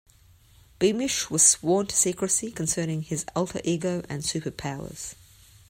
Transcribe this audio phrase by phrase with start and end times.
[0.79, 5.13] Beamish was sworn to secrecy concerning his alter-ego and super-powers.